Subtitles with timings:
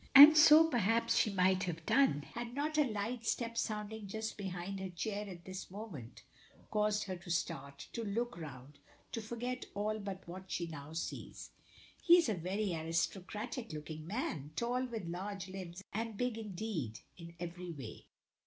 [0.15, 4.79] And so perhaps she might have done, had not a light step sounding just behind
[4.79, 6.23] her chair at this moment
[6.71, 8.79] caused her to start to look round
[9.11, 11.51] to forget all but what she now sees.
[12.01, 17.35] He is a very aristocratic looking man, tall, with large limbs, and big indeed, in
[17.39, 18.07] every way.